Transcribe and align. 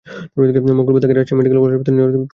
মঙ্গলবার 0.77 1.01
তাঁকে 1.03 1.15
Rajshahi 1.17 1.37
medical 1.39 1.57
college 1.61 1.73
হাসপাতালে 1.73 1.73
নেওয়ার 1.73 1.79
পথে 1.79 1.87
তিনি 1.87 1.99
মারা 2.09 2.13
যান। 2.15 2.23